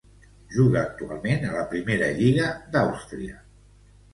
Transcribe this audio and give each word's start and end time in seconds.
Juga 0.53 0.79
actualment 0.85 1.45
a 1.49 1.53
la 1.57 1.67
Primera 1.75 2.09
Lliga 2.17 2.49
d'Àustria. 2.77 3.39